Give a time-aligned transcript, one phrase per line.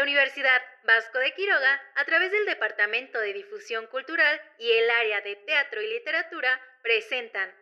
[0.00, 5.20] La Universidad Vasco de Quiroga, a través del Departamento de Difusión Cultural y el área
[5.20, 7.54] de Teatro y Literatura, presentan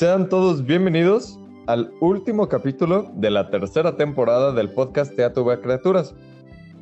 [0.00, 6.14] Sean todos bienvenidos al último capítulo de la tercera temporada del podcast Teatro de Criaturas.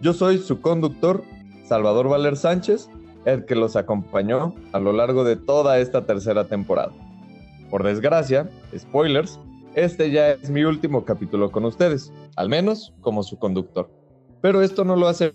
[0.01, 1.25] Yo soy su conductor,
[1.65, 2.89] Salvador Valer Sánchez,
[3.25, 6.93] el que los acompañó a lo largo de toda esta tercera temporada.
[7.71, 9.41] Por desgracia, spoilers,
[9.75, 13.91] este ya es mi último capítulo con ustedes, al menos como su conductor.
[14.41, 15.33] Pero esto no lo hace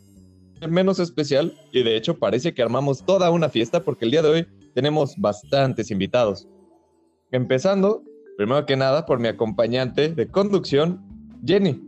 [0.70, 4.30] menos especial y de hecho parece que armamos toda una fiesta porque el día de
[4.30, 6.48] hoy tenemos bastantes invitados.
[7.34, 8.04] Empezando,
[8.38, 11.02] primero que nada, por mi acompañante de conducción,
[11.44, 11.82] Jenny.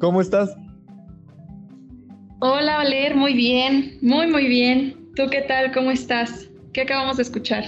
[0.00, 0.56] ¿Cómo estás?
[2.40, 5.10] Hola, Valer, muy bien, muy, muy bien.
[5.14, 5.74] ¿Tú qué tal?
[5.74, 6.48] ¿Cómo estás?
[6.72, 7.64] ¿Qué acabamos de escuchar?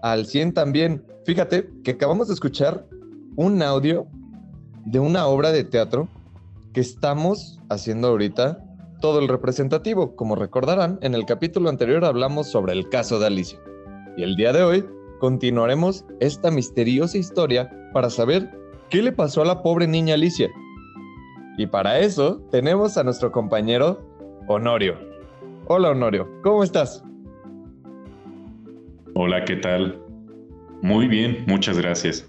[0.00, 1.04] Al 100 también.
[1.26, 2.86] Fíjate que acabamos de escuchar
[3.36, 4.06] un audio
[4.86, 6.08] de una obra de teatro
[6.72, 8.64] que estamos haciendo ahorita
[9.02, 10.16] todo el representativo.
[10.16, 13.58] Como recordarán, en el capítulo anterior hablamos sobre el caso de Alicia.
[14.16, 18.50] Y el día de hoy continuaremos esta misteriosa historia para saber
[18.90, 20.48] qué le pasó a la pobre niña Alicia.
[21.58, 24.00] Y para eso tenemos a nuestro compañero
[24.48, 24.96] Honorio.
[25.66, 27.02] Hola Honorio, ¿cómo estás?
[29.14, 29.98] Hola, ¿qué tal?
[30.82, 32.28] Muy bien, muchas gracias.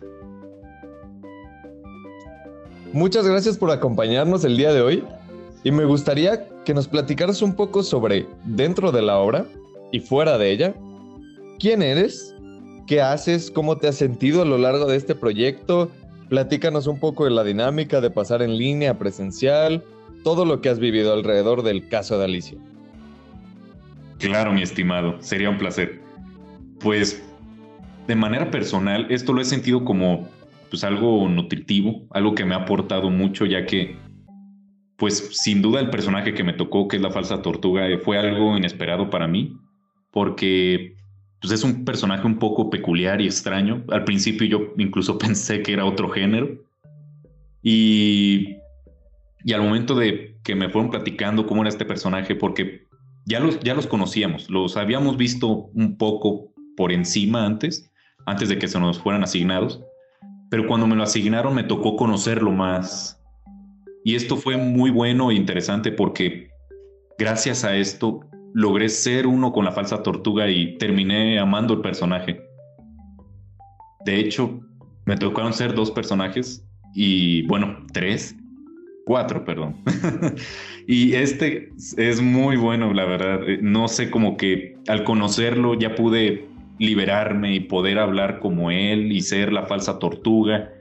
[2.94, 5.04] Muchas gracias por acompañarnos el día de hoy
[5.64, 9.46] y me gustaría que nos platicaras un poco sobre dentro de la obra
[9.92, 10.74] y fuera de ella,
[11.59, 12.34] quién eres
[12.88, 13.52] ¿Qué haces?
[13.52, 15.92] ¿Cómo te has sentido a lo largo de este proyecto?
[16.30, 19.84] Platícanos un poco de la dinámica de pasar en línea, presencial,
[20.24, 22.58] todo lo que has vivido alrededor del caso de Alicia.
[24.20, 26.00] Claro, mi estimado, sería un placer.
[26.80, 27.22] Pues,
[28.08, 30.30] de manera personal, esto lo he sentido como
[30.69, 33.98] pues algo nutritivo, algo que me ha aportado mucho, ya que,
[34.98, 38.58] pues, sin duda el personaje que me tocó, que es la falsa tortuga, fue algo
[38.58, 39.58] inesperado para mí,
[40.12, 40.97] porque
[41.42, 43.84] pues es un personaje un poco peculiar y extraño.
[43.90, 46.50] Al principio yo incluso pensé que era otro género.
[47.62, 48.58] Y,
[49.44, 52.88] y al momento de que me fueron platicando cómo era este personaje, porque
[53.25, 57.92] ya los, ya los conocíamos, los habíamos visto un poco por encima antes,
[58.25, 59.81] antes de que se nos fueran asignados,
[60.50, 63.22] pero cuando me lo asignaron me tocó conocerlo más.
[64.06, 66.50] Y esto fue muy bueno e interesante porque
[67.18, 68.22] gracias a esto
[68.53, 72.42] logré ser uno con la falsa tortuga y terminé amando el personaje.
[74.06, 74.60] De hecho,
[75.06, 78.36] me tocaron ser dos personajes y bueno, tres,
[79.06, 79.75] cuatro, perdón.
[80.88, 83.48] y este es muy bueno, la verdad.
[83.48, 86.48] Eh, no sé, como que al conocerlo ya pude
[86.80, 90.71] liberarme y poder hablar como él y ser la falsa tortuga.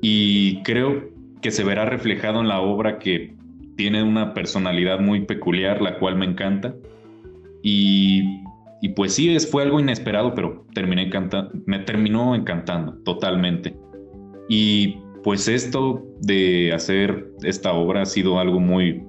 [0.00, 1.10] Y creo
[1.42, 3.37] que se verá reflejado en la obra que
[3.78, 6.74] tiene una personalidad muy peculiar, la cual me encanta.
[7.62, 8.42] Y,
[8.96, 11.08] pues sí, es, fue algo inesperado, pero terminé
[11.64, 13.76] me terminó encantando totalmente.
[14.48, 19.00] Y pues esto de hacer esta obra ha sido algo muy,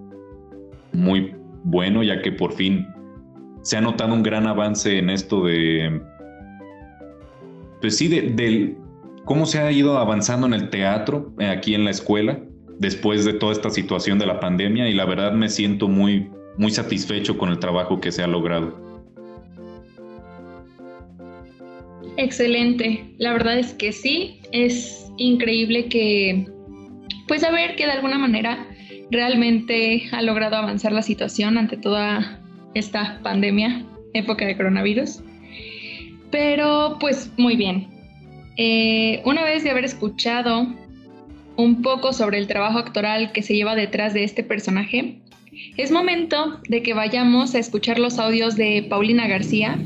[0.93, 1.33] muy
[1.63, 2.85] bueno, ya que por fin
[3.63, 5.99] se ha notado un gran avance en esto de,
[7.81, 8.77] pues sí, de,
[9.25, 12.39] cómo se ha ido avanzando en el teatro eh, aquí en la escuela
[12.79, 16.71] después de toda esta situación de la pandemia y la verdad me siento muy, muy
[16.71, 18.89] satisfecho con el trabajo que se ha logrado.
[22.17, 26.47] Excelente, la verdad es que sí, es increíble que,
[27.27, 28.65] pues a ver que de alguna manera
[29.11, 32.41] realmente ha logrado avanzar la situación ante toda
[32.73, 35.21] esta pandemia, época de coronavirus.
[36.31, 37.87] Pero pues muy bien.
[38.57, 40.67] Eh, una vez de haber escuchado
[41.59, 45.21] un poco sobre el trabajo actoral que se lleva detrás de este personaje,
[45.75, 49.77] es momento de que vayamos a escuchar los audios de Paulina García,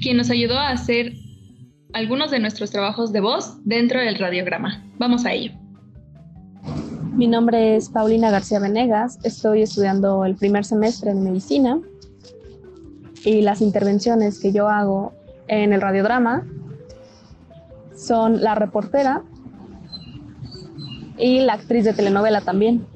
[0.00, 1.12] quien nos ayudó a hacer
[1.92, 4.82] algunos de nuestros trabajos de voz dentro del radiograma.
[4.98, 5.52] Vamos a ello.
[7.12, 11.78] Mi nombre es Paulina García Venegas, estoy estudiando el primer semestre de medicina
[13.22, 15.12] y las intervenciones que yo hago
[15.46, 16.46] en el radiodrama
[17.94, 19.24] son la reportera
[21.18, 22.86] y la actriz de telenovela también.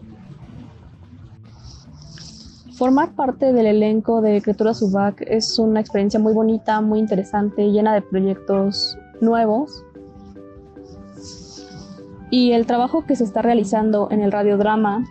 [2.77, 7.95] Formar parte del elenco de Criatura Subac es una experiencia muy bonita, muy interesante, llena
[7.95, 9.85] de proyectos nuevos.
[12.31, 15.05] Y el trabajo que se está realizando en el radiodrama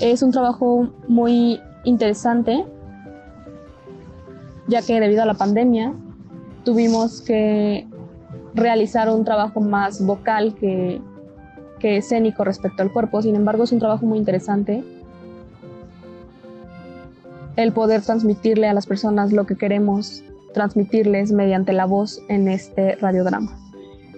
[0.00, 2.66] es un trabajo muy interesante,
[4.66, 5.94] ya que debido a la pandemia
[6.64, 7.86] tuvimos que
[8.54, 11.00] realizar un trabajo más vocal que,
[11.80, 13.20] que escénico respecto al cuerpo.
[13.22, 14.84] Sin embargo, es un trabajo muy interesante
[17.56, 20.22] el poder transmitirle a las personas lo que queremos
[20.54, 23.56] transmitirles mediante la voz en este radiodrama.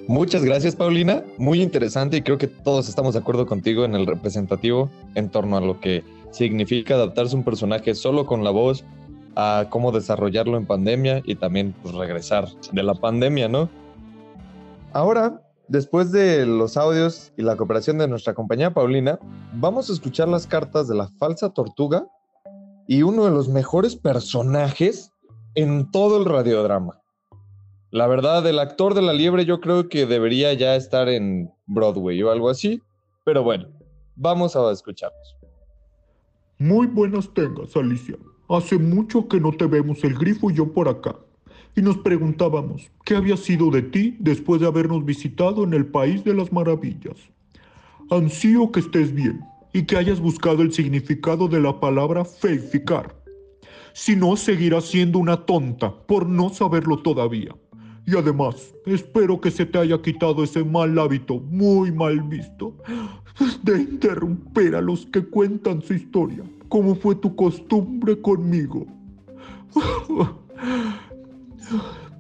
[0.09, 1.23] Muchas gracias, Paulina.
[1.38, 5.56] Muy interesante y creo que todos estamos de acuerdo contigo en el representativo en torno
[5.56, 8.85] a lo que significa adaptarse un personaje solo con la voz,
[9.37, 13.69] a cómo desarrollarlo en pandemia y también pues, regresar de la pandemia, ¿no?
[14.93, 15.41] Ahora,
[15.72, 19.19] después de los audios y la cooperación de nuestra compañera Paulina,
[19.54, 22.06] vamos a escuchar las cartas de la falsa tortuga
[22.86, 25.10] y uno de los mejores personajes
[25.54, 27.00] en todo el radiodrama.
[27.90, 32.22] La verdad, el actor de la liebre yo creo que debería ya estar en Broadway
[32.22, 32.82] o algo así,
[33.24, 33.66] pero bueno,
[34.14, 35.36] vamos a escucharlos.
[36.58, 38.19] Muy buenas tengas, Alicia.
[38.50, 41.16] Hace mucho que no te vemos el grifo y yo por acá.
[41.74, 46.22] Y nos preguntábamos, ¿qué había sido de ti después de habernos visitado en el País
[46.22, 47.16] de las Maravillas?
[48.10, 49.40] Ansío que estés bien
[49.72, 53.16] y que hayas buscado el significado de la palabra feificar.
[53.94, 57.54] Si no, seguirás siendo una tonta por no saberlo todavía.
[58.06, 62.76] Y además, espero que se te haya quitado ese mal hábito muy mal visto
[63.62, 68.86] de interrumpir a los que cuentan su historia, como fue tu costumbre conmigo.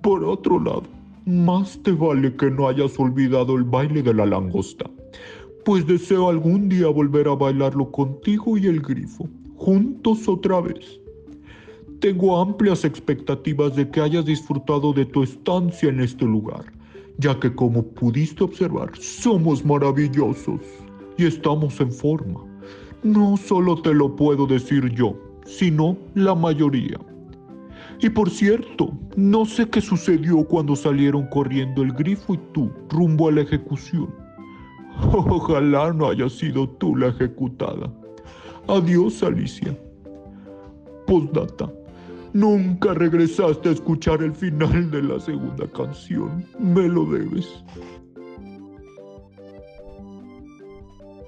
[0.02, 0.84] Por otro lado,
[1.26, 4.86] más te vale que no hayas olvidado el baile de la langosta
[5.64, 11.00] pues deseo algún día volver a bailarlo contigo y el grifo, juntos otra vez.
[12.00, 16.64] Tengo amplias expectativas de que hayas disfrutado de tu estancia en este lugar,
[17.18, 20.60] ya que como pudiste observar, somos maravillosos
[21.16, 22.40] y estamos en forma.
[23.04, 25.16] No solo te lo puedo decir yo,
[25.46, 26.98] sino la mayoría.
[28.02, 33.28] Y por cierto, no sé qué sucedió cuando salieron corriendo el grifo y tú rumbo
[33.28, 34.12] a la ejecución.
[35.12, 37.88] Ojalá no haya sido tú la ejecutada.
[38.66, 39.78] Adiós, Alicia.
[41.06, 41.72] Postdata.
[42.32, 46.44] Nunca regresaste a escuchar el final de la segunda canción.
[46.58, 47.62] Me lo debes.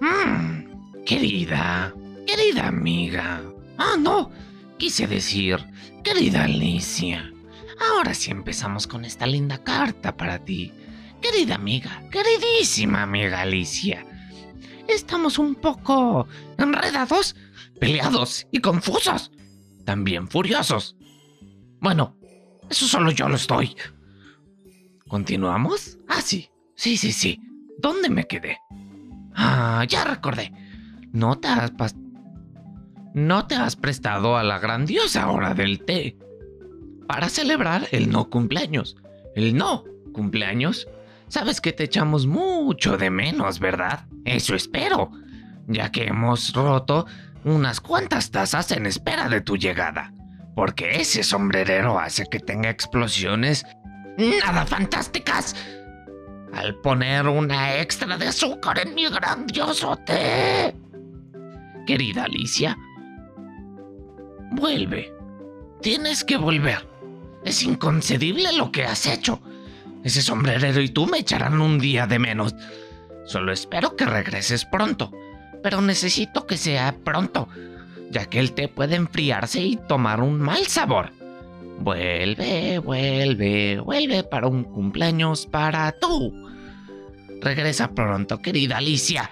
[0.01, 1.95] Mm, querida,
[2.27, 3.43] querida amiga.
[3.79, 4.31] Ah, no.
[4.77, 5.59] Quise decir,
[6.05, 7.33] querida Alicia.
[7.91, 10.73] Ahora sí empezamos con esta linda carta para ti.
[11.21, 14.05] Querida amiga, queridísima amiga Alicia,
[14.87, 17.35] estamos un poco enredados,
[17.81, 19.33] peleados y confusos,
[19.87, 20.97] también furiosos.
[21.81, 22.19] Bueno,
[22.69, 23.75] eso solo yo lo estoy.
[25.09, 25.99] ¿Continuamos?
[26.07, 27.41] Ah, sí, sí, sí, sí.
[27.79, 28.59] ¿Dónde me quedé?
[29.35, 30.53] Ah, ya recordé.
[31.13, 31.71] No te has
[33.15, 36.19] no te has prestado a la grandiosa hora del té
[37.07, 38.97] para celebrar el no cumpleaños.
[39.35, 40.87] El no cumpleaños
[41.35, 44.07] Sabes que te echamos mucho de menos, ¿verdad?
[44.25, 45.11] Eso espero,
[45.67, 47.07] ya que hemos roto
[47.45, 50.13] unas cuantas tazas en espera de tu llegada.
[50.55, 53.67] Porque ese sombrerero hace que tenga explosiones
[54.17, 55.57] nada fantásticas.
[56.53, 60.73] Al poner una extra de azúcar en mi grandioso té.
[61.85, 62.79] Querida Alicia,
[64.55, 65.13] vuelve.
[65.81, 66.87] tienes que volver.
[67.45, 69.41] Es inconcebible lo que has hecho.
[70.03, 72.55] Ese sombrerero y tú me echarán un día de menos.
[73.27, 75.11] Solo espero que regreses pronto.
[75.63, 77.49] Pero necesito que sea pronto,
[78.11, 81.11] ya que el té puede enfriarse y tomar un mal sabor.
[81.79, 86.33] Vuelve, vuelve, vuelve para un cumpleaños para tú.
[87.41, 89.31] Regresa pronto, querida Alicia.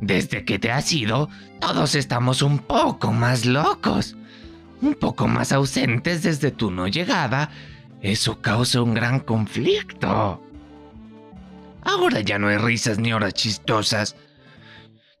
[0.00, 1.28] Desde que te has ido,
[1.60, 4.16] todos estamos un poco más locos,
[4.80, 7.50] un poco más ausentes desde tu no llegada.
[8.00, 10.42] Eso causa un gran conflicto.
[11.82, 14.14] Ahora ya no hay risas ni horas chistosas.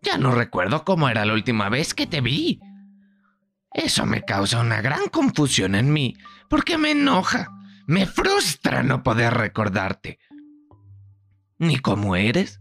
[0.02, 2.60] Ya no recuerdo cómo era la última vez que te vi.
[3.72, 6.16] Eso me causa una gran confusión en mí,
[6.48, 7.50] porque me enoja,
[7.86, 10.20] me frustra no poder recordarte.
[11.58, 12.60] Ni cómo eres,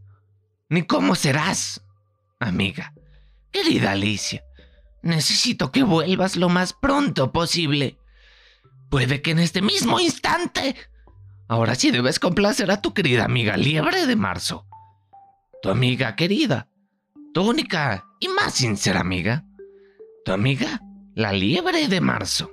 [0.67, 1.86] ni cómo serás
[2.39, 2.93] amiga.
[3.51, 4.43] Querida Alicia,
[5.01, 7.97] necesito que vuelvas lo más pronto posible.
[8.89, 10.75] Puede que en este mismo instante.
[11.47, 14.65] Ahora sí debes complacer a tu querida amiga Liebre de Marzo.
[15.61, 16.69] Tu amiga querida,
[17.33, 19.45] tu única y más sincera amiga.
[20.25, 20.81] Tu amiga,
[21.15, 22.51] la Liebre de Marzo.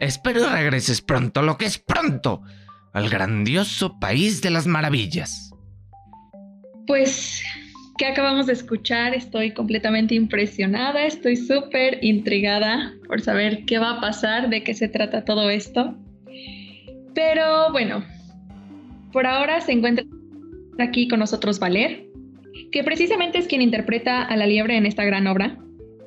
[0.00, 2.42] Espero regreses pronto, lo que es pronto,
[2.92, 5.52] al grandioso país de las maravillas.
[6.86, 7.42] Pues
[7.98, 9.12] que acabamos de escuchar.
[9.12, 14.88] Estoy completamente impresionada, estoy súper intrigada por saber qué va a pasar, de qué se
[14.88, 15.94] trata todo esto.
[17.14, 18.04] Pero bueno,
[19.12, 20.06] por ahora se encuentra
[20.78, 22.06] aquí con nosotros Valer,
[22.70, 25.58] que precisamente es quien interpreta a la liebre en esta gran obra.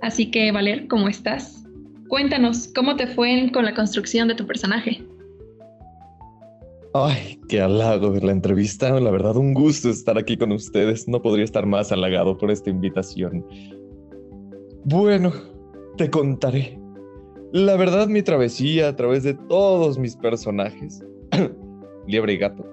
[0.01, 1.65] Así que Valer, ¿cómo estás?
[2.07, 5.03] Cuéntanos, ¿cómo te fue con la construcción de tu personaje?
[6.93, 8.99] Ay, qué halago de la entrevista.
[8.99, 11.07] La verdad, un gusto estar aquí con ustedes.
[11.07, 13.45] No podría estar más halagado por esta invitación.
[14.83, 15.31] Bueno,
[15.95, 16.77] te contaré.
[17.53, 21.01] La verdad, mi travesía a través de todos mis personajes,
[22.07, 22.65] liebre y gato,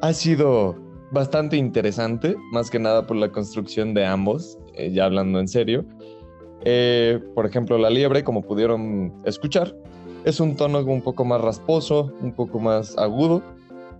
[0.00, 0.76] ha sido
[1.10, 5.84] bastante interesante, más que nada por la construcción de ambos, eh, ya hablando en serio.
[6.64, 9.74] Eh, por ejemplo, la liebre, como pudieron escuchar,
[10.28, 13.42] es un tono un poco más rasposo, un poco más agudo,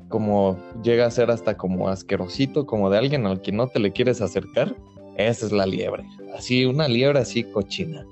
[0.09, 3.93] como llega a ser hasta como asquerosito, como de alguien al que no te le
[3.93, 4.77] quieres acercar.
[5.17, 6.05] Esa es la liebre.
[6.37, 8.07] Así, una liebre así cochina.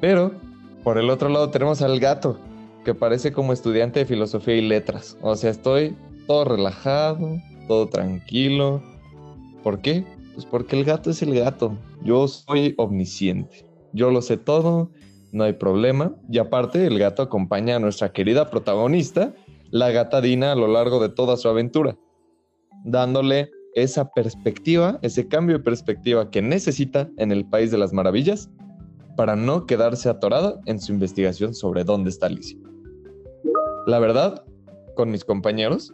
[0.00, 0.32] Pero,
[0.82, 2.38] por el otro lado tenemos al gato,
[2.84, 5.16] que parece como estudiante de filosofía y letras.
[5.22, 5.96] O sea, estoy
[6.26, 8.82] todo relajado, todo tranquilo.
[9.62, 10.04] ¿Por qué?
[10.34, 11.76] Pues porque el gato es el gato.
[12.02, 13.64] Yo soy omnisciente.
[13.92, 14.90] Yo lo sé todo
[15.32, 16.14] no hay problema.
[16.30, 19.34] Y aparte, el gato acompaña a nuestra querida protagonista,
[19.70, 21.96] la gata Dina, a lo largo de toda su aventura,
[22.84, 28.48] dándole esa perspectiva, ese cambio de perspectiva que necesita en el País de las Maravillas
[29.16, 32.58] para no quedarse atorada en su investigación sobre dónde está Alicia.
[33.86, 34.44] La verdad,
[34.94, 35.92] con mis compañeros,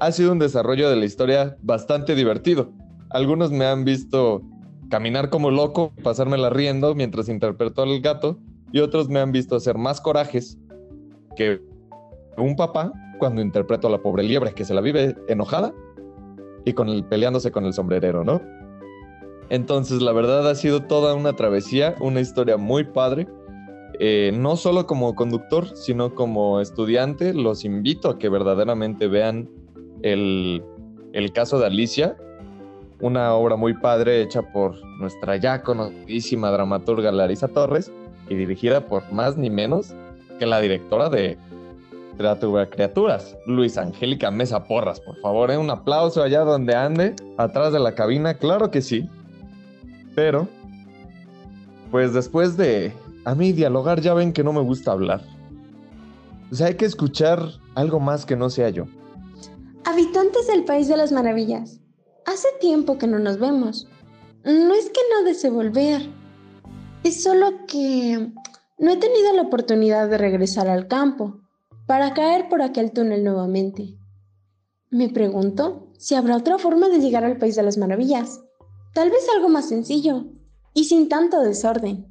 [0.00, 2.72] ha sido un desarrollo de la historia bastante divertido.
[3.10, 4.42] Algunos me han visto
[4.90, 8.38] caminar como loco, pasármela riendo mientras interpreto al gato,
[8.72, 10.58] y otros me han visto hacer más corajes
[11.36, 11.60] que
[12.36, 15.72] un papá cuando interpreto a la pobre liebre que se la vive enojada
[16.64, 18.40] y con el, peleándose con el sombrerero, ¿no?
[19.50, 23.28] Entonces, la verdad ha sido toda una travesía, una historia muy padre.
[23.98, 29.50] Eh, no solo como conductor, sino como estudiante, los invito a que verdaderamente vean
[30.02, 30.64] el,
[31.12, 32.16] el caso de Alicia,
[33.00, 37.92] una obra muy padre hecha por nuestra ya conocidísima dramaturga Larisa Torres,
[38.32, 39.94] y dirigida por más ni menos
[40.38, 41.38] que la directora de
[42.16, 45.00] Criatura Criaturas, Luis Angélica Mesa Porras.
[45.00, 45.58] Por favor, ¿eh?
[45.58, 49.08] un aplauso allá donde ande, atrás de la cabina, claro que sí.
[50.14, 50.48] Pero,
[51.90, 52.92] pues después de
[53.24, 55.22] a mí dialogar, ya ven que no me gusta hablar.
[56.50, 57.40] O sea, hay que escuchar
[57.74, 58.86] algo más que no sea yo.
[59.84, 61.80] Habitantes del País de las Maravillas,
[62.26, 63.88] hace tiempo que no nos vemos.
[64.44, 66.02] No es que no desee volver,
[67.04, 68.32] es solo que
[68.78, 71.40] no he tenido la oportunidad de regresar al campo
[71.86, 73.98] para caer por aquel túnel nuevamente.
[74.90, 78.40] Me pregunto si habrá otra forma de llegar al País de las Maravillas.
[78.94, 80.26] Tal vez algo más sencillo
[80.74, 82.06] y sin tanto desorden.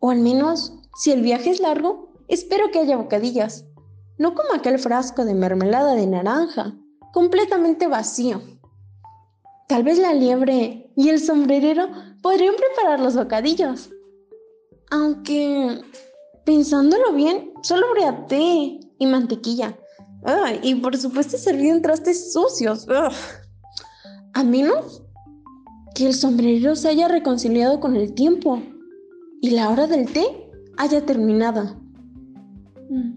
[0.00, 3.64] O al menos, si el viaje es largo, espero que haya bocadillas,
[4.16, 6.74] no como aquel frasco de mermelada de naranja,
[7.12, 8.40] completamente vacío.
[9.66, 11.88] Tal vez la liebre y el sombrerero
[12.22, 13.90] podrían preparar los bocadillos.
[14.90, 15.80] Aunque,
[16.44, 19.76] pensándolo bien, solo habría té y mantequilla.
[20.62, 22.86] y por supuesto servir en trastes sucios.
[24.34, 25.02] A menos
[25.94, 28.62] que el sombrero se haya reconciliado con el tiempo
[29.40, 31.76] y la hora del té haya terminado.
[32.88, 33.16] Mm.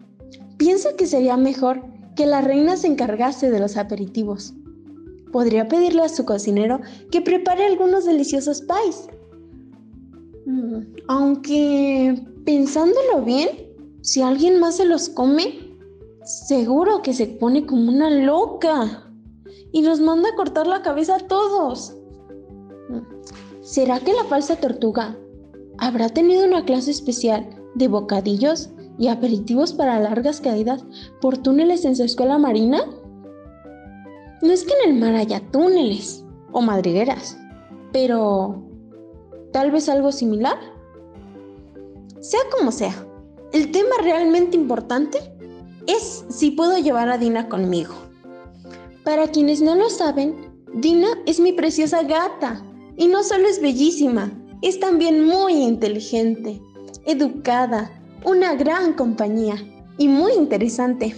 [0.58, 1.84] Pienso que sería mejor
[2.16, 4.54] que la reina se encargase de los aperitivos.
[5.32, 9.08] Podría pedirle a su cocinero que prepare algunos deliciosos pies.
[11.08, 13.50] Aunque, pensándolo bien,
[14.02, 15.78] si alguien más se los come,
[16.24, 19.12] seguro que se pone como una loca
[19.72, 21.96] y nos manda a cortar la cabeza a todos.
[23.62, 25.18] ¿Será que la falsa tortuga
[25.78, 30.84] habrá tenido una clase especial de bocadillos y aperitivos para largas caídas
[31.22, 32.86] por túneles en su escuela marina?
[34.42, 37.38] No es que en el mar haya túneles o madrigueras,
[37.94, 38.71] pero
[39.52, 40.58] tal vez algo similar.
[42.20, 42.94] Sea como sea,
[43.52, 45.20] el tema realmente importante
[45.88, 47.94] es si puedo llevar a Dina conmigo.
[49.04, 52.64] Para quienes no lo saben, Dina es mi preciosa gata
[52.96, 54.32] y no solo es bellísima,
[54.62, 56.62] es también muy inteligente,
[57.06, 57.92] educada,
[58.24, 59.56] una gran compañía
[59.98, 61.16] y muy interesante.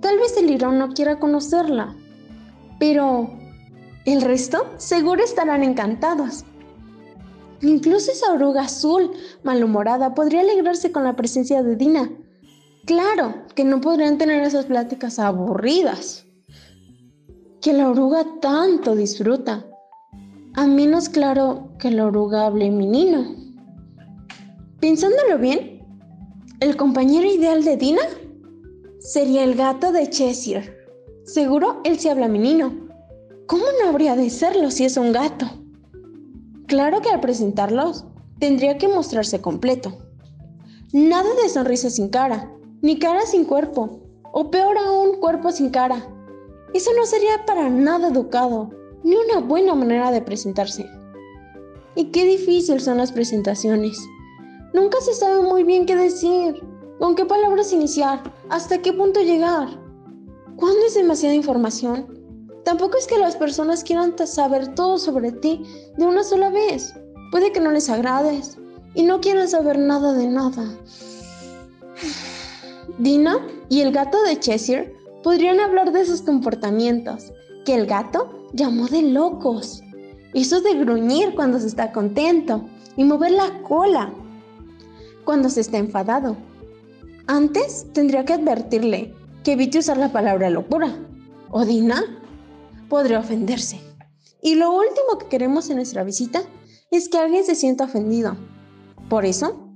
[0.00, 1.94] Tal vez el Irón no quiera conocerla,
[2.80, 3.30] pero
[4.04, 6.44] el resto seguro estarán encantados.
[7.64, 9.10] Incluso esa oruga azul,
[9.42, 12.10] malhumorada, podría alegrarse con la presencia de Dina.
[12.84, 16.26] Claro que no podrían tener esas pláticas aburridas
[17.62, 19.64] que la oruga tanto disfruta.
[20.52, 23.34] A menos claro que la oruga hable menino.
[24.80, 25.82] Pensándolo bien,
[26.60, 28.02] el compañero ideal de Dina
[28.98, 30.76] sería el gato de Cheshire.
[31.24, 32.74] Seguro él sí habla menino.
[33.46, 35.63] ¿Cómo no habría de serlo si es un gato?
[36.74, 38.04] Claro que al presentarlos
[38.40, 39.96] tendría que mostrarse completo.
[40.92, 42.50] Nada de sonrisa sin cara,
[42.82, 44.00] ni cara sin cuerpo,
[44.32, 46.04] o peor aún, cuerpo sin cara.
[46.72, 48.70] Eso no sería para nada educado,
[49.04, 50.84] ni una buena manera de presentarse.
[51.94, 53.96] Y qué difícil son las presentaciones.
[54.72, 56.60] Nunca se sabe muy bien qué decir,
[56.98, 59.68] con qué palabras iniciar, hasta qué punto llegar.
[60.56, 62.23] ¿Cuándo es demasiada información?
[62.64, 65.62] Tampoco es que las personas quieran saber todo sobre ti
[65.96, 66.94] de una sola vez.
[67.30, 68.56] Puede que no les agrades
[68.94, 70.64] y no quieran saber nada de nada.
[72.98, 77.32] Dina y el gato de Cheshire podrían hablar de sus comportamientos,
[77.64, 79.82] que el gato llamó de locos.
[80.32, 82.64] Eso de gruñir cuando se está contento
[82.96, 84.12] y mover la cola
[85.24, 86.36] cuando se está enfadado.
[87.26, 90.94] Antes tendría que advertirle que evite usar la palabra locura.
[91.50, 92.02] O Dina
[92.88, 93.80] podría ofenderse.
[94.42, 96.42] Y lo último que queremos en nuestra visita
[96.90, 98.36] es que alguien se sienta ofendido.
[99.08, 99.68] Por eso,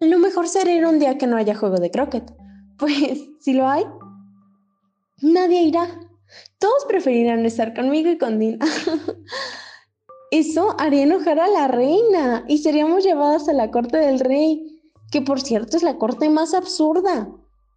[0.00, 2.32] lo mejor sería un día que no haya juego de croquet.
[2.78, 3.84] Pues si lo hay,
[5.20, 5.86] nadie irá.
[6.58, 8.64] Todos preferirán estar conmigo y con Dina.
[10.30, 15.20] Eso haría enojar a la reina y seríamos llevadas a la corte del rey, que
[15.20, 17.28] por cierto es la corte más absurda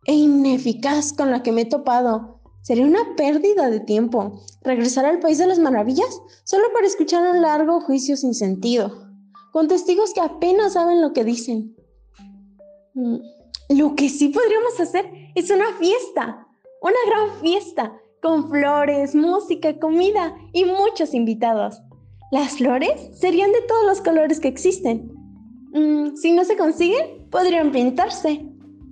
[0.05, 2.39] e ineficaz con la que me he topado.
[2.63, 7.41] Sería una pérdida de tiempo regresar al país de las maravillas solo para escuchar un
[7.41, 9.05] largo juicio sin sentido,
[9.51, 11.75] con testigos que apenas saben lo que dicen.
[12.93, 13.17] Mm,
[13.77, 16.47] lo que sí podríamos hacer es una fiesta,
[16.81, 21.81] una gran fiesta, con flores, música, comida y muchos invitados.
[22.31, 25.11] Las flores serían de todos los colores que existen.
[25.73, 28.49] Mm, si no se consiguen, podrían pintarse.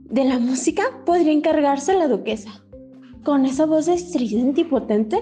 [0.10, 2.66] De la música podría encargarse la duquesa.
[3.24, 5.22] Con esa voz estridente y potente,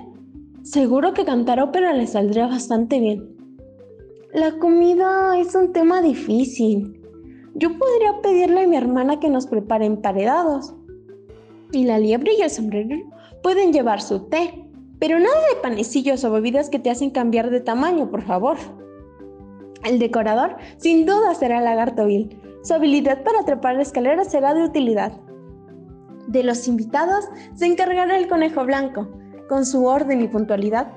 [0.64, 3.36] seguro que cantar ópera le saldría bastante bien.
[4.34, 7.02] La comida es un tema difícil.
[7.56, 10.74] Yo podría pedirle a mi hermana que nos prepare emparedados.
[11.74, 12.96] Y la liebre y el sombrero
[13.44, 14.66] pueden llevar su té,
[14.98, 18.56] pero nada de panecillos o bebidas que te hacen cambiar de tamaño, por favor.
[19.84, 22.40] El decorador sin duda será Lagarto Bill.
[22.64, 25.20] Su habilidad para trepar la escalera será de utilidad.
[26.30, 29.08] De los invitados se encargará el conejo blanco,
[29.48, 30.94] con su orden y puntualidad.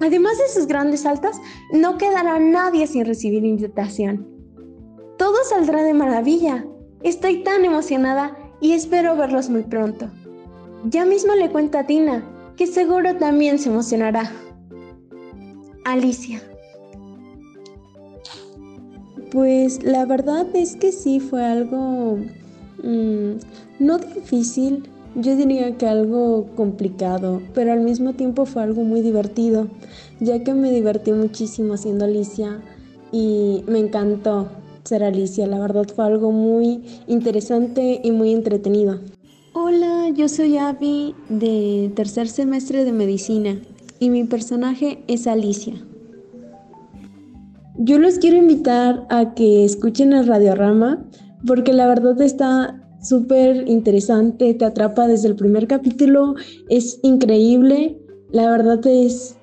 [0.00, 1.36] Además de sus grandes saltos,
[1.70, 4.26] no quedará nadie sin recibir invitación.
[5.18, 6.64] Todo saldrá de maravilla.
[7.02, 10.10] Estoy tan emocionada y espero verlos muy pronto.
[10.86, 12.24] Ya mismo le cuento a Tina,
[12.56, 14.32] que seguro también se emocionará.
[15.84, 16.40] Alicia.
[19.30, 22.18] Pues la verdad es que sí fue algo
[22.84, 24.84] mm, no difícil,
[25.16, 29.68] yo diría que algo complicado, pero al mismo tiempo fue algo muy divertido,
[30.20, 32.60] ya que me divertí muchísimo siendo Alicia
[33.12, 34.48] y me encantó
[34.84, 39.00] ser Alicia, la verdad fue algo muy interesante y muy entretenido.
[39.54, 43.56] Hola, yo soy Abby de tercer semestre de medicina
[44.00, 45.74] y mi personaje es Alicia.
[47.76, 51.04] Yo los quiero invitar a que escuchen el radiorama
[51.46, 56.34] porque la verdad está súper interesante, te atrapa desde el primer capítulo,
[56.68, 57.98] es increíble,
[58.30, 59.36] la verdad es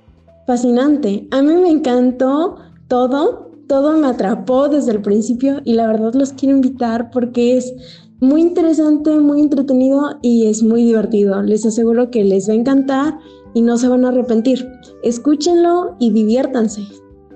[0.48, 1.28] fascinante.
[1.32, 6.34] A mí me encantó todo, todo me atrapó desde el principio y la verdad los
[6.34, 7.74] quiero invitar porque es
[8.20, 11.42] muy interesante, muy entretenido y es muy divertido.
[11.42, 13.20] Les aseguro que les va a encantar
[13.54, 14.68] y no se van a arrepentir.
[15.04, 16.84] Escúchenlo y diviértanse.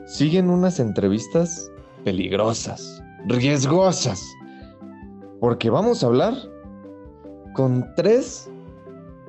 [0.05, 1.71] Siguen unas entrevistas
[2.03, 4.21] peligrosas, riesgosas,
[5.45, 6.33] porque vamos a hablar
[7.53, 8.49] con tres,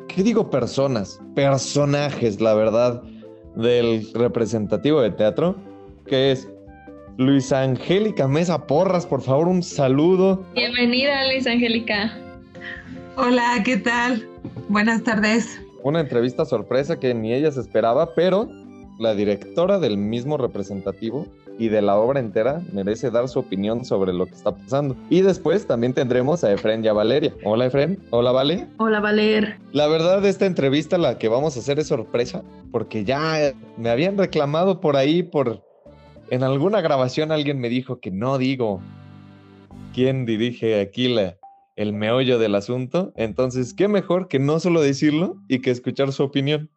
[0.08, 1.20] ¿qué digo personas?
[1.34, 3.02] Personajes, la verdad,
[3.54, 5.56] del representativo de teatro,
[6.06, 6.48] que es
[7.18, 10.42] Luisa Angélica Mesa Porras, por favor, un saludo.
[10.54, 12.16] Bienvenida, Luisa Angélica.
[13.18, 14.26] Hola, ¿qué tal?
[14.70, 15.60] Buenas tardes.
[15.82, 18.48] Una entrevista sorpresa que ni ella se esperaba, pero
[18.98, 21.26] la directora del mismo representativo
[21.58, 24.96] y de la obra entera merece dar su opinión sobre lo que está pasando.
[25.10, 27.34] Y después también tendremos a Efren y a Valeria.
[27.44, 28.66] Hola Efren, hola Vale.
[28.78, 29.58] Hola Valer.
[29.72, 34.18] La verdad, esta entrevista la que vamos a hacer es sorpresa, porque ya me habían
[34.18, 35.64] reclamado por ahí, por...
[36.30, 38.80] En alguna grabación alguien me dijo que no digo
[39.94, 41.36] quién dirige aquí la,
[41.76, 43.12] el meollo del asunto.
[43.16, 46.70] Entonces, ¿qué mejor que no solo decirlo y que escuchar su opinión?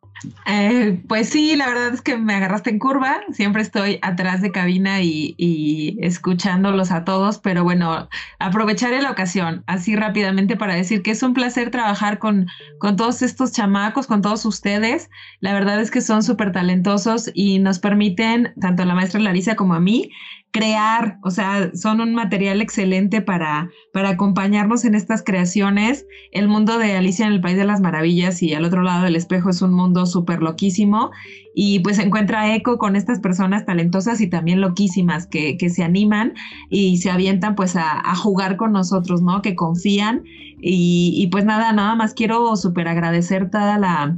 [0.45, 3.21] Eh, pues sí, la verdad es que me agarraste en curva.
[3.31, 9.95] Siempre estoy atrás de cabina y, escuchándolos a todos, pero bueno, aprovecharé la ocasión así
[9.95, 12.47] rápidamente para decir que es un placer trabajar con,
[12.79, 15.09] con todos estos chamacos, con todos ustedes.
[15.39, 19.55] La verdad es que son súper talentosos y nos permiten, tanto a la maestra Larisa
[19.55, 20.11] como a mí,
[20.51, 26.07] crear, o sea, son un material excelente para, para acompañarnos en estas creaciones.
[26.31, 29.15] El mundo de Alicia en el País de las Maravillas y al otro lado del
[29.15, 31.11] espejo es un mundo súper loquísimo
[31.53, 36.33] y pues encuentra eco con estas personas talentosas y también loquísimas que, que se animan
[36.69, 39.41] y se avientan pues a, jugar con nosotros, ¿no?
[39.41, 40.23] Que confían
[40.61, 44.17] y, y pues nada, nada más quiero súper agradecer toda la,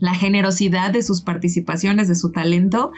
[0.00, 2.90] la generosidad de sus participaciones, de su talento.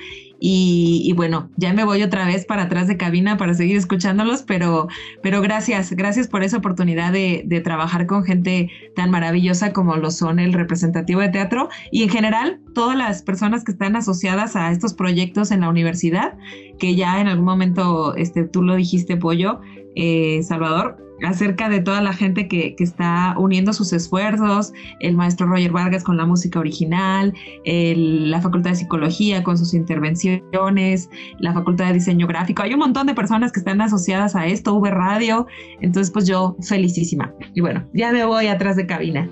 [0.45, 4.89] Y, bueno, ya me voy otra vez para atrás de cabina para seguir escuchándolos, pero,
[5.23, 10.11] pero gracias, gracias por esa oportunidad de, de, trabajar con gente tan maravillosa como lo
[10.11, 14.73] son el representativo de teatro y en general todas las personas que están asociadas a
[14.73, 16.37] estos proyectos en la universidad,
[16.81, 19.61] que ya en algún momento este, tú lo dijiste, Pollo,
[19.95, 25.47] eh, Salvador, acerca de toda la gente que, que, está uniendo sus esfuerzos, el maestro
[25.47, 27.33] Roger Vargas con la música original,
[27.65, 31.09] la Facultad de Psicología con sus intervenciones,
[31.39, 32.63] la Facultad de Diseño Gráfico.
[32.63, 35.47] Hay un montón de personas que están asociadas a esto, V Radio,
[35.81, 37.33] entonces pues yo felicísima.
[37.55, 39.29] Y bueno, ya me voy atrás de cabina.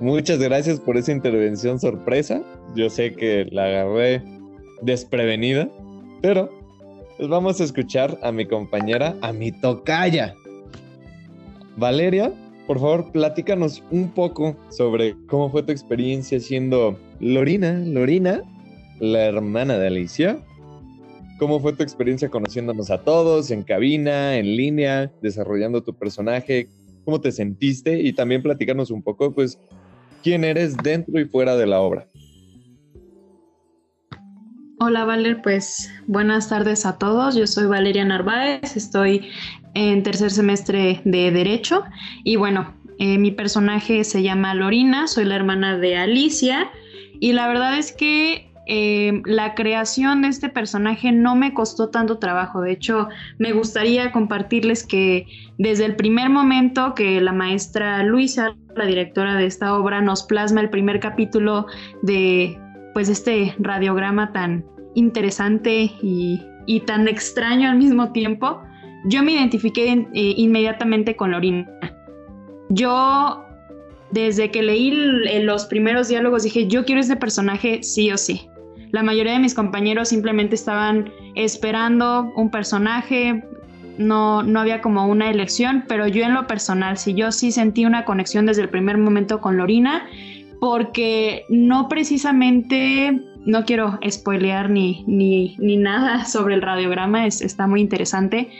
[0.00, 2.40] Muchas gracias por esa intervención sorpresa.
[2.76, 4.22] Yo sé que la agarré
[4.82, 5.68] desprevenida,
[6.22, 6.50] pero
[7.18, 10.36] pues vamos a escuchar a mi compañera, a mi tocaya.
[11.76, 12.32] Valeria,
[12.68, 18.42] por favor, platícanos un poco sobre cómo fue tu experiencia siendo Lorina, Lorina,
[19.00, 20.38] la hermana de Alicia.
[21.40, 26.68] ¿Cómo fue tu experiencia conociéndonos a todos en cabina, en línea, desarrollando tu personaje?
[27.04, 28.00] ¿Cómo te sentiste?
[28.00, 29.58] Y también platicarnos un poco, pues,
[30.22, 32.08] quién eres dentro y fuera de la obra.
[34.80, 37.34] Hola Valer, pues buenas tardes a todos.
[37.34, 39.28] Yo soy Valeria Narváez, estoy
[39.74, 41.82] en tercer semestre de Derecho
[42.22, 46.70] y bueno, eh, mi personaje se llama Lorina, soy la hermana de Alicia
[47.18, 52.18] y la verdad es que eh, la creación de este personaje no me costó tanto
[52.18, 52.60] trabajo.
[52.60, 58.84] De hecho, me gustaría compartirles que desde el primer momento que la maestra Luisa, la
[58.84, 61.66] directora de esta obra, nos plasma el primer capítulo
[62.02, 62.60] de
[62.94, 68.60] pues este radiograma tan interesante y, y, tan extraño al mismo tiempo,
[69.04, 71.68] yo me identifiqué eh, inmediatamente con Lorina.
[72.70, 73.44] Yo,
[74.10, 74.90] desde que leí
[75.42, 78.48] los primeros diálogos, dije, yo quiero este personaje sí o sí.
[78.90, 83.44] La mayoría de mis compañeros simplemente estaban esperando un personaje,
[83.98, 87.84] no, no había como una elección, pero yo en lo personal, sí, yo sí sentí
[87.84, 90.06] una conexión desde el primer momento con Lorina
[90.60, 97.66] porque no precisamente, no quiero spoilear ni, ni, ni nada sobre el radiograma, es, está
[97.66, 98.50] muy interesante,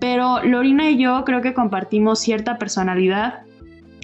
[0.00, 3.40] pero Lorina y yo creo que compartimos cierta personalidad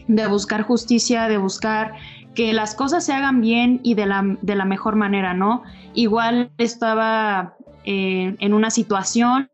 [0.09, 1.95] de buscar justicia, de buscar
[2.35, 5.63] que las cosas se hagan bien y de la, de la mejor manera, ¿no?
[5.95, 9.51] Igual estaba eh, en una situación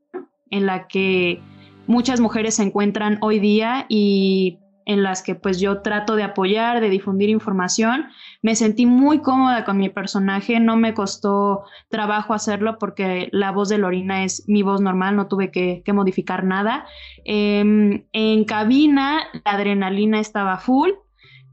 [0.51, 1.41] en la que
[1.87, 6.81] muchas mujeres se encuentran hoy día y en las que pues yo trato de apoyar,
[6.81, 8.07] de difundir información.
[8.42, 13.68] Me sentí muy cómoda con mi personaje, no me costó trabajo hacerlo porque la voz
[13.68, 16.87] de Lorina es mi voz normal, no tuve que, modificar nada.
[17.25, 20.90] Em, en cabina la adrenalina estaba full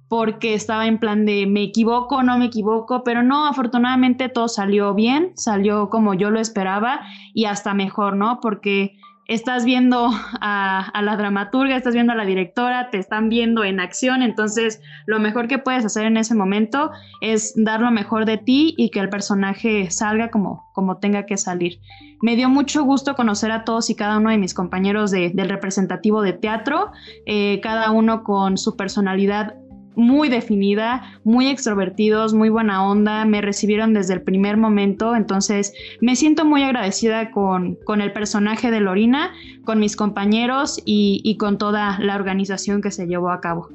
[0.09, 4.93] porque estaba en plan de me equivoco, no me equivoco, pero no, afortunadamente todo salió
[4.95, 7.01] bien, salió como yo lo esperaba
[7.33, 8.39] y hasta mejor, ¿no?
[8.41, 8.97] Porque
[9.29, 10.09] estás viendo
[10.41, 15.19] a, la dramaturga, estás viendo a la directora, te están viendo en acción, entonces lo
[15.19, 16.89] mejor que puedes hacer en ese momento
[17.21, 21.37] es dar lo mejor de ti y que el personaje salga como, como tenga que
[21.37, 21.79] salir.
[22.23, 26.23] Me dio mucho gusto conocer a todos y cada uno de mis compañeros del representativo
[26.23, 26.91] de teatro,
[27.27, 29.53] eh, cada uno con su personalidad
[29.99, 36.15] muy definida, muy extrovertidos, muy buena onda, me recibieron desde el primer momento, entonces me
[36.15, 39.31] siento muy agradecida con, el personaje de Lorina,
[39.65, 43.69] con mis compañeros y, y con toda la organización que se llevó a cabo.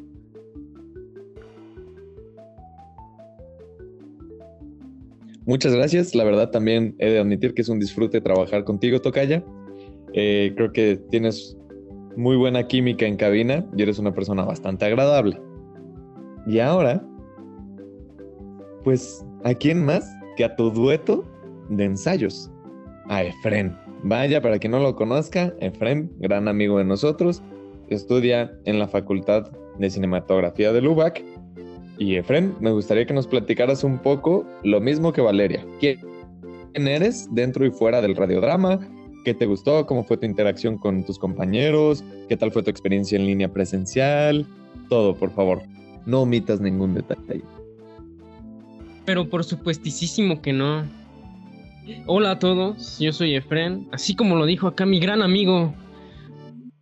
[5.47, 6.15] Muchas gracias.
[6.15, 9.45] La verdad también he de admitir que es un disfrute trabajar contigo, Tocaya.
[10.15, 11.57] Eh, creo que tienes
[12.17, 15.39] muy buena química en cabina y eres una persona bastante agradable.
[16.47, 17.03] Y ahora,
[18.83, 21.25] pues, ¿a quién más que a tu dueto
[21.69, 22.51] de ensayos?
[23.09, 23.77] A Efren.
[24.03, 27.43] Vaya, para quien no lo conozca, Efren, gran amigo de nosotros,
[27.89, 31.25] estudia en la Facultad de Cinematografía de Lubac.
[31.97, 35.65] Y Efren, me gustaría que nos platicaras un poco lo mismo que Valeria.
[35.81, 35.99] ¿Quién
[36.75, 38.81] eres dentro y fuera del radiodrama?
[39.25, 39.87] ¿Qué te gustó?
[39.87, 42.05] ¿Cómo fue tu interacción con tus compañeros?
[42.29, 44.47] ¿Qué tal fue tu experiencia en línea presencial?
[44.91, 45.63] Todo, por favor.
[46.07, 47.43] No omitas ningún detalle.
[49.05, 50.85] Pero por supuestísimo que no.
[52.07, 55.75] Hola a todos, yo soy Efren, así como lo dijo acá mi gran amigo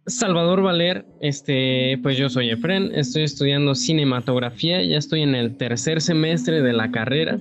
[0.06, 6.00] Salvador Valer, este, pues yo soy Efren, estoy estudiando cinematografía, ya estoy en el tercer
[6.00, 7.40] semestre de la carrera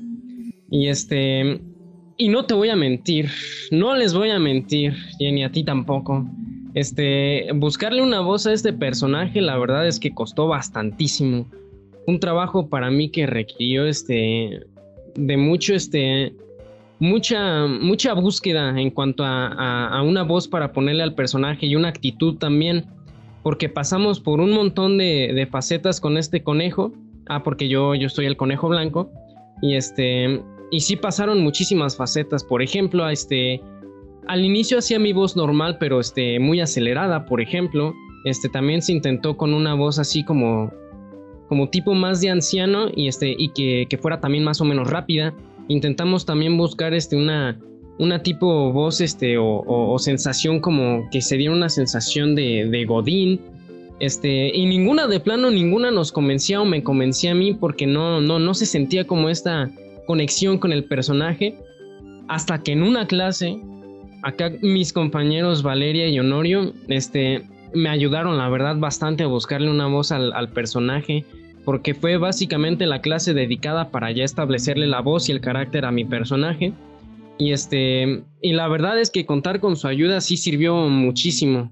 [0.72, 1.62] y este,
[2.18, 3.30] y no te voy a mentir,
[3.72, 6.28] no les voy a mentir, ni a ti tampoco.
[6.74, 11.48] Este, buscarle una voz a este personaje, la verdad es que costó bastantísimo
[12.08, 14.62] un trabajo para mí que requirió este
[15.16, 16.34] de mucho este
[17.00, 22.38] mucha mucha búsqueda en cuanto a, una voz para ponerle al personaje y una actitud
[22.38, 22.86] también
[23.44, 26.94] porque pasamos por un montón de, facetas con este conejo.
[27.28, 29.12] Ah porque yo yo soy el conejo blanco.
[29.62, 32.44] Y este y sí pasaron muchísimas facetas.
[32.44, 33.62] Por ejemplo este
[34.28, 37.94] al inicio hacía mi voz normal pero este muy acelerada por ejemplo.
[38.26, 40.72] Este también se intentó con una voz así como
[41.52, 45.34] como tipo más de anciano y, este, y que, fuera también más o menos rápida.
[45.68, 47.60] Intentamos también buscar este, una,
[48.00, 53.42] una tipo voz este, o, sensación como que se diera una sensación de, Godín.
[54.00, 58.22] Este, y ninguna de plano, ninguna nos convencía o me convencía a mí porque no,
[58.22, 59.70] no, no se sentía como esta
[60.08, 61.58] conexión con el personaje.
[62.30, 63.60] Hasta que en una clase,
[64.24, 67.42] acá mis compañeros Valeria y Honorio, este,
[67.74, 71.26] me ayudaron la verdad bastante a buscarle una voz al personaje
[71.66, 75.92] porque fue básicamente la clase dedicada para ya establecerle la voz y el carácter a
[75.92, 76.74] mi personaje.
[77.38, 81.72] Y este, y la verdad es que contar con su ayuda sí sirvió muchísimo,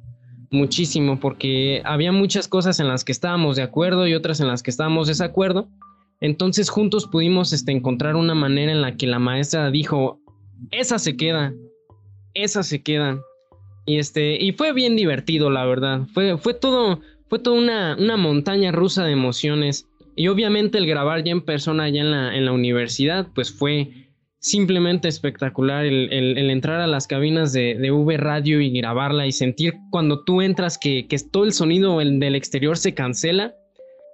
[0.49, 4.63] muchísimo, porque había muchas cosas en las que estábamos de acuerdo y otras en las
[4.63, 5.67] que estábamos de desacuerdo.
[6.21, 10.19] Entonces juntos pudimos este, encontrar una manera en la que la maestra dijo,
[10.71, 11.54] esa se queda,
[12.34, 13.21] esa se queda.
[13.86, 16.02] Y este, y fue bien divertido, la verdad.
[16.13, 16.99] Fue, fue todo,
[17.30, 19.88] fue toda una, una, montaña rusa de emociones.
[20.15, 24.10] Y obviamente el grabar ya en persona, ya en la, en la universidad, pues fue
[24.39, 29.32] simplemente espectacular el, el, entrar a las cabinas de, de, V Radio y grabarla y
[29.32, 33.54] sentir cuando tú entras que, que todo el sonido del exterior se cancela.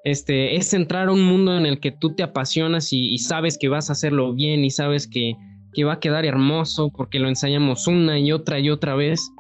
[0.04, 3.58] Este, es entrar a un mundo en el que tú te apasionas y, y sabes
[3.58, 5.36] que vas a hacerlo bien y sabes que,
[5.73, 9.32] que, va a quedar hermoso porque lo ensayamos una y otra y otra vez.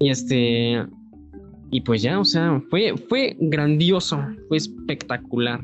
[0.00, 0.84] Y este,
[1.70, 5.60] y pues ya, o sea, fue, fue grandioso, fue espectacular.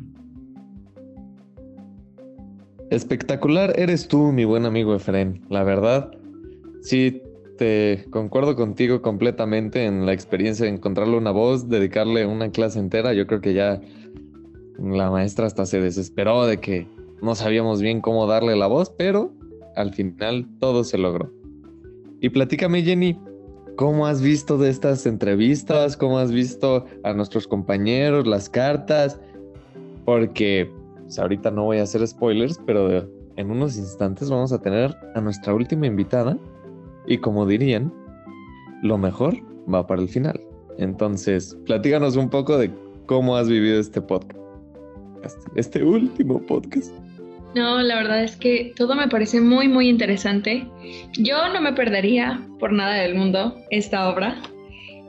[2.90, 5.40] Espectacular eres tú, mi buen amigo Efren.
[5.48, 6.10] La verdad,
[6.82, 7.22] sí,
[7.56, 13.14] te concuerdo contigo completamente en la experiencia de encontrarle una voz, dedicarle una clase entera.
[13.14, 13.80] Yo creo que ya
[14.78, 16.86] la maestra hasta se desesperó de que
[17.22, 19.32] no sabíamos bien cómo darle la voz, pero
[19.76, 21.32] al final todo se logró.
[22.20, 23.18] Y platícame, Jenny,
[23.76, 25.96] ¿Cómo has visto de estas entrevistas?
[25.96, 29.18] ¿Cómo has visto a nuestros compañeros, las cartas?
[30.04, 30.70] Porque
[31.02, 35.20] pues, ahorita no voy a hacer spoilers, pero en unos instantes vamos a tener a
[35.20, 36.38] nuestra última invitada.
[37.06, 37.92] Y como dirían,
[38.82, 39.34] lo mejor
[39.72, 40.40] va para el final.
[40.78, 42.70] Entonces, platíganos un poco de
[43.06, 44.38] ¿cómo has vivido este podcast?
[45.56, 46.92] Este último podcast.
[47.54, 50.66] No, la verdad es que todo me parece muy, muy interesante.
[51.18, 54.42] Yo no me perdería por nada del mundo esta obra.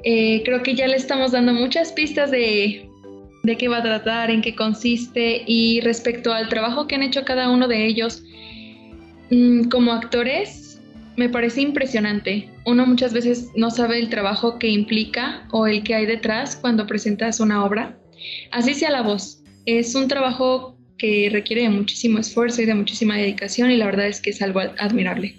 [0.04, 2.88] Eh, creo que ya le estamos dando muchas pistas de,
[3.42, 7.26] de qué va a tratar, en qué consiste y respecto al trabajo que han hecho
[7.26, 8.24] cada uno de ellos
[9.32, 10.80] mm, como actores,
[11.16, 12.50] me parece impresionante.
[12.66, 16.86] Uno muchas veces no sabe el trabajo que implica o el que hay detrás cuando
[16.86, 17.98] presentas una obra.
[18.52, 19.42] Así sea la voz.
[19.66, 24.08] Es un trabajo que requiere de muchísimo esfuerzo y de muchísima dedicación y la verdad
[24.08, 25.36] es que es algo admirable.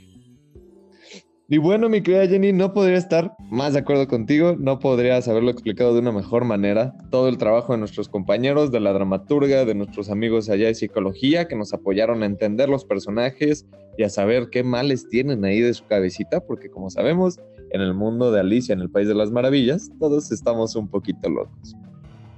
[1.48, 5.52] Y bueno, mi querida Jenny, no podría estar más de acuerdo contigo, no podrías haberlo
[5.52, 6.92] explicado de una mejor manera.
[7.12, 11.46] Todo el trabajo de nuestros compañeros, de la dramaturga, de nuestros amigos allá de psicología,
[11.46, 13.64] que nos apoyaron a entender los personajes
[13.96, 17.38] y a saber qué males tienen ahí de su cabecita, porque como sabemos,
[17.70, 21.30] en el mundo de Alicia, en el País de las Maravillas, todos estamos un poquito
[21.30, 21.76] locos.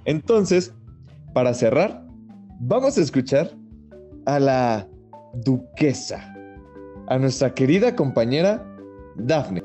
[0.05, 0.75] Entonces,
[1.33, 2.08] para cerrar,
[2.61, 3.51] vamos a escuchar
[4.27, 4.87] a la
[5.45, 6.35] duquesa,
[7.09, 8.65] a nuestra querida compañera
[9.17, 9.63] Dafne.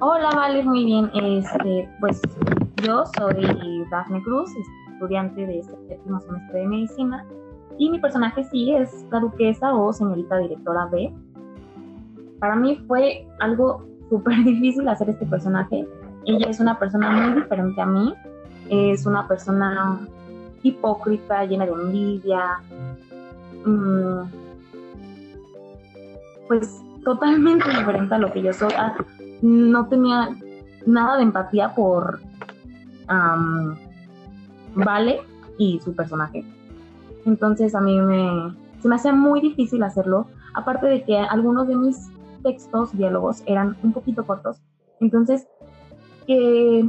[0.00, 1.10] Hola, vale, muy bien.
[1.14, 2.20] Este, pues
[2.84, 4.50] yo soy Dafne Cruz,
[4.92, 7.24] estudiante de este séptimo semestre de medicina,
[7.78, 11.12] y mi personaje sí es la duquesa o señorita directora B.
[12.40, 15.86] Para mí fue algo súper difícil hacer este personaje.
[16.26, 18.14] Ella es una persona muy diferente a mí,
[18.70, 20.00] es una persona
[20.62, 22.60] hipócrita, llena de envidia,
[23.64, 24.22] mm,
[26.48, 28.72] pues totalmente diferente a lo que yo soy.
[28.76, 28.94] Ah,
[29.42, 30.30] no tenía
[30.86, 32.20] nada de empatía por
[34.74, 35.20] Vale
[35.56, 36.44] y su personaje.
[37.24, 41.76] Entonces a mí me, se me hacía muy difícil hacerlo, aparte de que algunos de
[41.76, 42.10] mis
[42.42, 44.60] textos, diálogos, eran un poquito cortos.
[45.00, 45.46] Entonces,
[46.26, 46.88] que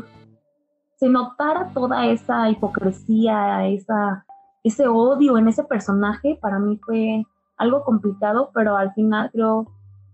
[0.99, 4.25] se notara toda esa hipocresía, esa,
[4.63, 7.23] ese odio en ese personaje, para mí fue
[7.57, 9.71] algo complicado, pero al final creo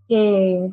[0.08, 0.72] que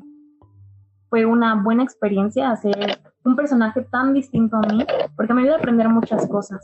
[1.09, 4.85] fue una buena experiencia hacer un personaje tan distinto a mí,
[5.17, 6.61] porque me ayudó a aprender muchas cosas.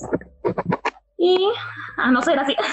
[1.17, 1.49] Y
[1.97, 2.55] a no ser así.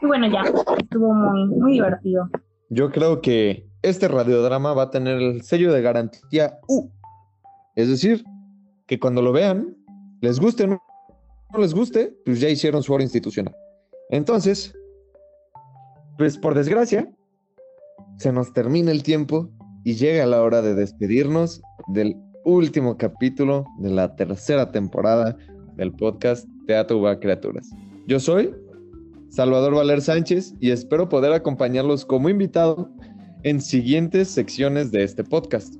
[0.00, 0.42] Y bueno, ya,
[0.78, 2.28] estuvo muy, muy divertido.
[2.70, 6.90] Yo creo que este radiodrama va a tener el sello de garantía U.
[7.76, 8.24] Es decir,
[8.88, 9.76] que cuando lo vean,
[10.22, 10.82] les guste o no,
[11.58, 13.54] les guste, pues ya hicieron su hora institucional.
[14.08, 14.72] Entonces,
[16.16, 17.10] pues por desgracia,
[18.18, 19.50] se nos termina el tiempo
[19.84, 25.36] y llega la hora de despedirnos del último capítulo de la tercera temporada
[25.76, 27.68] del podcast Teatro Uba Criaturas.
[28.06, 28.54] Yo soy
[29.28, 32.88] Salvador Valer Sánchez y espero poder acompañarlos como invitado
[33.42, 35.74] en siguientes secciones de este podcast.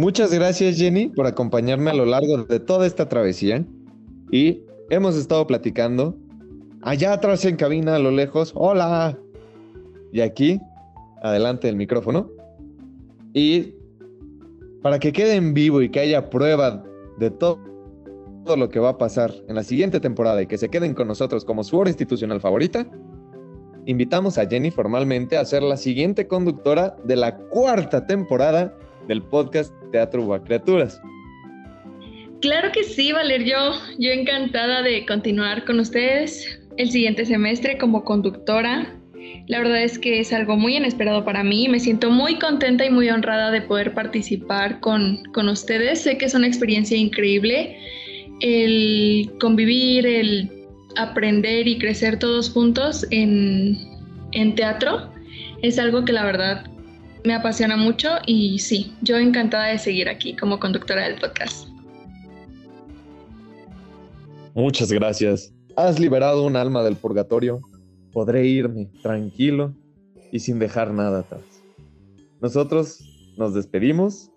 [0.00, 3.66] Muchas gracias Jenny por acompañarme a lo largo de toda esta travesía.
[4.32, 6.16] Y hemos estado platicando
[6.80, 9.18] allá atrás en cabina a lo lejos, hola,
[10.10, 10.58] y aquí,
[11.22, 12.30] adelante del micrófono.
[13.34, 13.74] Y
[14.80, 16.82] para que quede en vivo y que haya prueba
[17.18, 17.58] de todo,
[18.46, 21.08] todo lo que va a pasar en la siguiente temporada y que se queden con
[21.08, 22.86] nosotros como su hora institucional favorita,
[23.84, 28.74] invitamos a Jenny formalmente a ser la siguiente conductora de la cuarta temporada
[29.08, 31.00] del podcast Teatro Uva Criaturas.
[32.40, 38.04] Claro que sí, Valer, yo, yo encantada de continuar con ustedes el siguiente semestre como
[38.04, 38.96] conductora.
[39.46, 41.68] La verdad es que es algo muy inesperado para mí.
[41.68, 46.00] Me siento muy contenta y muy honrada de poder participar con, con ustedes.
[46.00, 47.76] Sé que es una experiencia increíble
[48.40, 50.50] el convivir, el
[50.96, 53.76] aprender y crecer todos juntos en,
[54.32, 55.12] en teatro.
[55.62, 56.64] Es algo que la verdad
[57.24, 61.68] me apasiona mucho y sí, yo encantada de seguir aquí como conductora del podcast.
[64.54, 65.52] Muchas gracias.
[65.76, 67.60] Has liberado un alma del purgatorio.
[68.12, 69.74] Podré irme tranquilo
[70.32, 71.42] y sin dejar nada atrás.
[72.40, 72.98] Nosotros
[73.36, 74.30] nos despedimos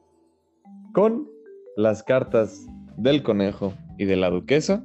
[0.94, 1.28] con
[1.76, 2.66] las cartas
[2.98, 4.84] del conejo y de la duquesa.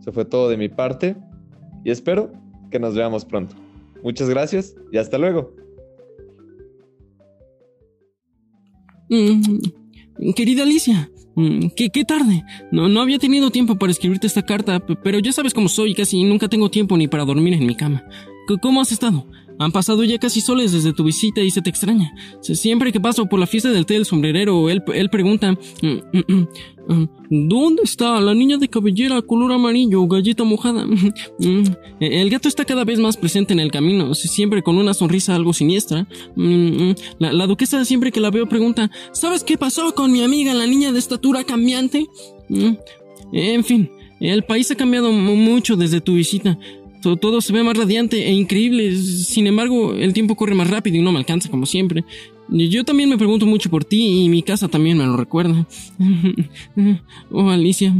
[0.00, 1.16] Eso fue todo de mi parte
[1.84, 2.32] y espero
[2.70, 3.54] que nos veamos pronto.
[4.02, 5.61] Muchas gracias y hasta luego.
[9.08, 12.44] Mm, querida Alicia, mm, ¿qué, qué tarde.
[12.70, 16.22] No, no había tenido tiempo para escribirte esta carta, pero ya sabes cómo soy, casi
[16.24, 18.04] nunca tengo tiempo ni para dormir en mi cama.
[18.60, 19.26] ¿Cómo has estado?
[19.58, 22.12] Han pasado ya casi soles desde tu visita y se te extraña.
[22.40, 26.48] Siempre que paso por la fiesta del té del sombrerero, él, él pregunta, mm, mm,
[26.88, 27.08] mm,
[27.48, 30.86] ¿dónde está la niña de cabellera color amarillo, galleta mojada?
[32.00, 35.52] El gato está cada vez más presente en el camino, siempre con una sonrisa algo
[35.52, 36.06] siniestra.
[36.36, 40.66] La, la duquesa siempre que la veo pregunta, ¿sabes qué pasó con mi amiga, la
[40.66, 42.06] niña de estatura cambiante?
[43.32, 43.90] En fin,
[44.20, 46.56] El país ha cambiado mucho desde tu visita.
[47.02, 48.96] Todo se ve más radiante e increíble.
[48.96, 52.04] Sin embargo, el tiempo corre más rápido y no me alcanza como siempre.
[52.48, 55.66] Yo también me pregunto mucho por ti y mi casa también me lo recuerda.
[57.30, 57.94] Oh, Alicia,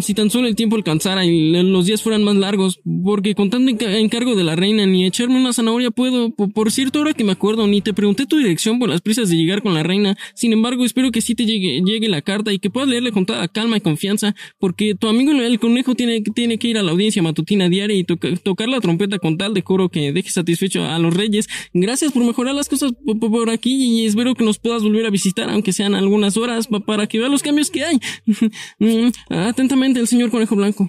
[0.00, 3.70] si tan solo el tiempo alcanzara y los días fueran más largos, porque con tanto
[3.84, 6.30] encargo de la reina ni echarme una zanahoria puedo.
[6.30, 9.36] Por cierto, ahora que me acuerdo, ni te pregunté tu dirección por las prisas de
[9.36, 10.16] llegar con la reina.
[10.34, 13.26] Sin embargo, espero que sí te llegue, llegue la carta y que puedas leerle con
[13.26, 16.92] toda calma y confianza, porque tu amigo el conejo tiene, tiene que ir a la
[16.92, 21.14] audiencia matutina diaria y tocar la trompeta con tal decoro que deje satisfecho a los
[21.14, 21.48] reyes.
[21.74, 25.48] Gracias por mejorar las cosas por aquí y espero que nos puedas volver a visitar,
[25.48, 28.00] aunque sean algunas horas, para que veas los cambios que hay.
[28.78, 30.88] Mm, atentamente, el señor Conejo Blanco.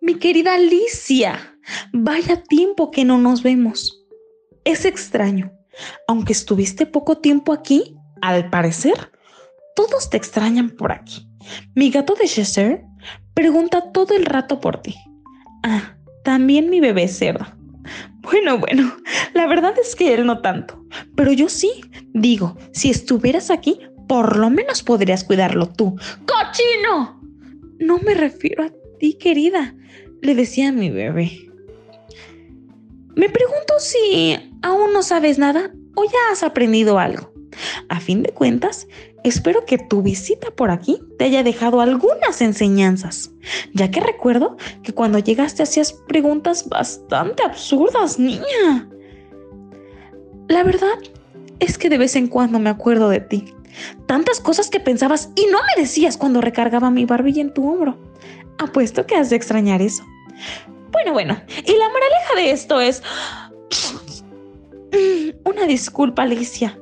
[0.00, 1.56] Mi querida Alicia,
[1.92, 4.04] vaya tiempo que no nos vemos.
[4.64, 5.52] Es extraño.
[6.08, 9.12] Aunque estuviste poco tiempo aquí, al parecer,
[9.76, 11.28] todos te extrañan por aquí.
[11.74, 12.84] Mi gato de Chester
[13.34, 14.94] pregunta todo el rato por ti.
[15.62, 17.46] Ah, también mi bebé cerdo.
[18.22, 18.96] Bueno, bueno,
[19.34, 21.72] la verdad es que él no tanto, pero yo sí.
[22.14, 25.96] Digo, si estuvieras aquí, por lo menos podrías cuidarlo tú.
[26.26, 27.20] ¡Cochino!
[27.78, 29.74] No me refiero a ti, querida,
[30.20, 31.50] le decía a mi bebé.
[33.14, 37.32] Me pregunto si aún no sabes nada o ya has aprendido algo.
[37.88, 38.86] A fin de cuentas,
[39.24, 43.30] Espero que tu visita por aquí te haya dejado algunas enseñanzas,
[43.72, 48.88] ya que recuerdo que cuando llegaste hacías preguntas bastante absurdas, niña.
[50.48, 50.98] La verdad
[51.60, 53.54] es que de vez en cuando me acuerdo de ti.
[54.06, 57.96] Tantas cosas que pensabas y no me decías cuando recargaba mi barbilla en tu hombro.
[58.58, 60.04] Apuesto que has de extrañar eso.
[60.90, 63.02] Bueno, bueno, y la moraleja de esto es...
[65.44, 66.78] Una disculpa, Alicia.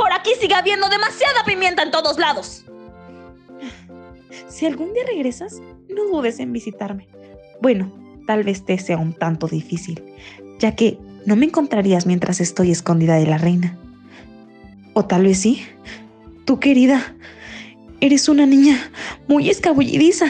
[0.00, 2.64] Por aquí sigue habiendo demasiada pimienta en todos lados.
[4.48, 7.06] Si algún día regresas, no dudes en visitarme.
[7.60, 7.92] Bueno,
[8.26, 10.02] tal vez te sea un tanto difícil,
[10.58, 10.96] ya que
[11.26, 13.76] no me encontrarías mientras estoy escondida de la reina.
[14.94, 15.66] O tal vez sí.
[16.46, 17.14] Tú, querida,
[18.00, 18.90] eres una niña
[19.28, 20.24] muy escabullidiza.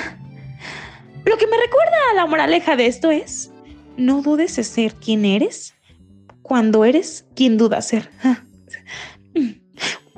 [1.25, 3.53] Lo que me recuerda a la moraleja de esto es,
[3.97, 5.75] no dudes en ser quien eres
[6.43, 8.11] cuando eres quien duda ser.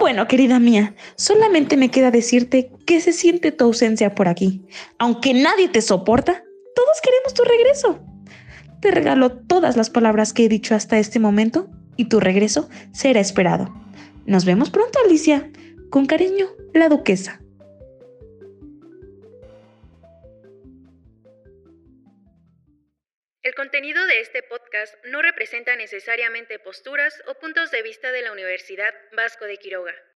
[0.02, 4.60] Bueno, querida mía, solamente me queda decirte que se siente tu ausencia por aquí.
[4.98, 6.42] Aunque nadie te soporta,
[6.74, 8.00] todos queremos tu regreso.
[8.80, 13.20] Te regalo todas las palabras que he dicho hasta este momento y tu regreso será
[13.20, 13.72] esperado.
[14.26, 15.48] Nos vemos pronto, Alicia.
[15.88, 17.40] Con cariño, la duquesa.
[23.42, 28.30] El contenido de este podcast no representa necesariamente posturas o puntos de vista de la
[28.30, 29.94] Universidad Vasco de Quiroga.